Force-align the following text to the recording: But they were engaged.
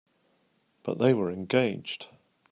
But 0.81 0.97
they 0.97 1.13
were 1.13 1.29
engaged. 1.29 2.07